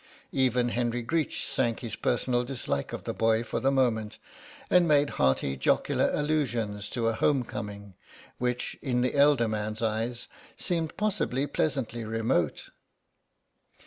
Even 0.31 0.69
Henry 0.69 1.03
Greech 1.03 1.45
sank 1.45 1.81
his 1.81 1.95
personal 1.95 2.43
dislike 2.43 2.91
of 2.91 3.03
the 3.03 3.13
boy 3.13 3.43
for 3.43 3.59
the 3.59 3.69
moment, 3.69 4.17
and 4.67 4.87
made 4.87 5.11
hearty 5.21 5.55
jocular 5.55 6.09
allusions 6.11 6.89
to 6.89 7.07
a 7.07 7.13
home 7.13 7.43
coming, 7.43 7.93
which, 8.39 8.75
in 8.81 9.01
the 9.01 9.13
elder 9.13 9.47
man's 9.47 9.83
eyes, 9.83 10.27
seemed 10.57 10.97
possibly 10.97 11.45
pleasantly 11.45 12.03
remote. 12.03 12.69